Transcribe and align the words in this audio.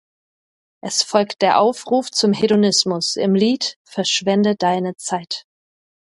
Es 0.83 1.03
folgt 1.03 1.43
der 1.43 1.59
Aufruf 1.59 2.09
zum 2.09 2.33
Hedonismus 2.33 3.17
im 3.17 3.35
Lied 3.35 3.77
"Verschwende 3.83 4.55
deine 4.55 4.95
Zeit". 4.95 5.45